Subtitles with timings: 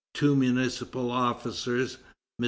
[0.15, 1.99] Two municipal officers, MM.